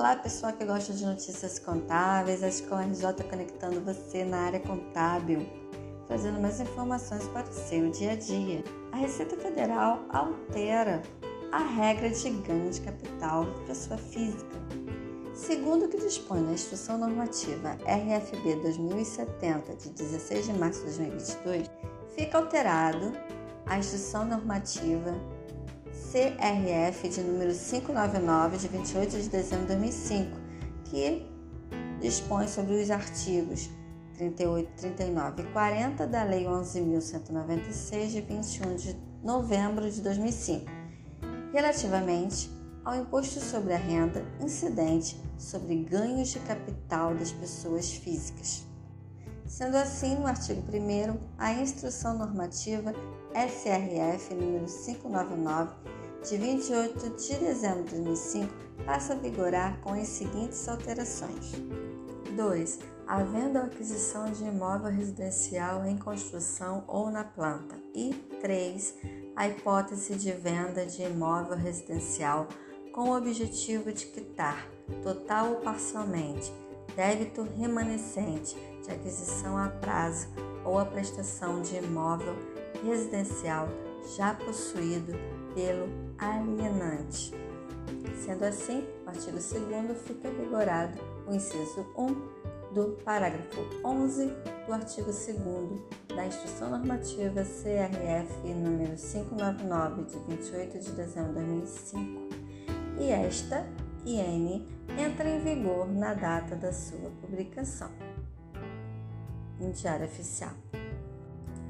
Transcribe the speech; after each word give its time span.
Olá, 0.00 0.16
pessoal 0.16 0.54
que 0.54 0.64
gosta 0.64 0.94
de 0.94 1.04
notícias 1.04 1.58
contábeis, 1.58 2.42
a 2.42 2.48
Escola 2.48 2.84
RJ 2.84 3.22
conectando 3.28 3.82
você 3.82 4.24
na 4.24 4.38
área 4.46 4.58
contábil, 4.58 5.46
trazendo 6.06 6.40
mais 6.40 6.58
informações 6.58 7.28
para 7.28 7.46
o 7.46 7.52
seu 7.52 7.90
dia 7.90 8.12
a 8.12 8.16
dia. 8.16 8.64
A 8.92 8.96
Receita 8.96 9.36
Federal 9.36 10.02
altera 10.08 11.02
a 11.52 11.58
regra 11.58 12.08
de 12.08 12.30
ganho 12.30 12.70
de 12.70 12.80
capital 12.80 13.44
de 13.44 13.60
pessoa 13.66 13.98
física. 13.98 14.56
Segundo 15.34 15.84
o 15.84 15.88
que 15.90 15.98
dispõe 15.98 16.40
na 16.40 16.52
Instrução 16.52 16.96
Normativa 16.96 17.76
RFB 17.84 18.56
2070, 18.62 19.74
de 19.74 19.90
16 19.90 20.46
de 20.46 20.52
março 20.54 20.78
de 20.78 20.96
2022, 20.96 21.70
fica 22.16 22.38
alterado 22.38 23.12
a 23.66 23.78
Instrução 23.78 24.24
Normativa 24.24 25.14
CRF 26.10 27.08
de 27.08 27.20
número 27.22 27.54
599 27.54 28.56
de 28.56 28.66
28 28.66 29.16
de 29.16 29.28
dezembro 29.28 29.66
de 29.66 29.74
2005, 29.74 30.36
que 30.86 31.24
dispõe 32.00 32.48
sobre 32.48 32.82
os 32.82 32.90
artigos 32.90 33.70
38, 34.16 34.72
39 34.76 35.42
e 35.42 35.46
40 35.52 36.08
da 36.08 36.24
Lei 36.24 36.46
11.196 36.46 38.08
de 38.08 38.20
21 38.22 38.74
de 38.74 38.96
novembro 39.22 39.88
de 39.88 40.00
2005, 40.00 40.64
relativamente 41.52 42.50
ao 42.84 42.96
imposto 42.96 43.38
sobre 43.38 43.74
a 43.74 43.78
renda 43.78 44.26
incidente 44.40 45.16
sobre 45.38 45.76
ganhos 45.84 46.30
de 46.30 46.40
capital 46.40 47.14
das 47.14 47.30
pessoas 47.30 47.92
físicas. 47.92 48.66
Sendo 49.46 49.76
assim, 49.76 50.16
no 50.16 50.26
artigo 50.26 50.60
1 50.60 51.18
a 51.38 51.52
Instrução 51.52 52.18
Normativa 52.18 52.92
SRF 53.32 54.34
número 54.34 54.66
599 54.66 55.99
de 56.22 56.36
28 56.36 57.16
de 57.16 57.34
dezembro 57.36 57.84
de 57.84 57.96
2005 57.96 58.52
passa 58.84 59.14
a 59.14 59.16
vigorar 59.16 59.80
com 59.80 59.92
as 59.92 60.08
seguintes 60.08 60.68
alterações: 60.68 61.52
2. 62.36 62.78
A 63.06 63.22
venda 63.24 63.60
ou 63.60 63.66
aquisição 63.66 64.30
de 64.30 64.44
imóvel 64.44 64.90
residencial 64.90 65.84
em 65.84 65.96
construção 65.96 66.84
ou 66.86 67.10
na 67.10 67.24
planta. 67.24 67.74
E 67.94 68.14
3. 68.40 68.94
A 69.34 69.48
hipótese 69.48 70.14
de 70.14 70.30
venda 70.32 70.84
de 70.86 71.02
imóvel 71.02 71.56
residencial 71.56 72.46
com 72.92 73.10
o 73.10 73.16
objetivo 73.16 73.92
de 73.92 74.06
quitar, 74.06 74.68
total 75.02 75.52
ou 75.52 75.56
parcialmente, 75.56 76.52
débito 76.94 77.42
remanescente 77.42 78.56
de 78.90 78.94
aquisição 78.96 79.56
a 79.56 79.68
prazo 79.68 80.28
ou 80.64 80.78
a 80.78 80.84
prestação 80.84 81.62
de 81.62 81.76
imóvel 81.76 82.34
residencial 82.84 83.68
já 84.16 84.34
possuído 84.34 85.12
pelo 85.54 85.88
alienante. 86.18 87.32
Sendo 88.24 88.44
assim, 88.44 88.84
o 89.04 89.08
artigo 89.08 89.32
2 89.32 90.02
fica 90.02 90.30
vigorado 90.30 90.98
o 91.26 91.34
inciso 91.34 91.86
1 91.96 92.40
do 92.74 92.96
parágrafo 93.04 93.60
11 93.84 94.26
do 94.66 94.72
artigo 94.72 95.10
2 95.10 96.16
da 96.16 96.26
Instrução 96.26 96.70
Normativa 96.70 97.42
CRF 97.42 98.54
número 98.54 98.96
599 98.96 100.04
de 100.04 100.18
28 100.36 100.78
de 100.78 100.92
dezembro 100.92 101.28
de 101.30 101.46
2005. 101.46 102.00
E 102.98 103.10
esta 103.10 103.66
IN 104.04 104.66
entra 104.98 105.28
em 105.28 105.40
vigor 105.40 105.88
na 105.88 106.14
data 106.14 106.54
da 106.54 106.72
sua 106.72 107.10
publicação 107.20 107.90
no 109.60 109.70
Diário 109.72 110.06
Oficial. 110.06 110.52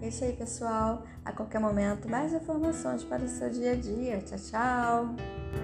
É 0.00 0.08
isso 0.08 0.24
aí, 0.24 0.32
pessoal. 0.32 1.04
A 1.24 1.32
qualquer 1.32 1.60
momento, 1.60 2.08
mais 2.08 2.32
informações 2.32 3.04
para 3.04 3.24
o 3.24 3.28
seu 3.28 3.48
dia 3.48 3.72
a 3.72 3.76
dia. 3.76 4.18
Tchau, 4.20 4.38
tchau! 4.38 5.63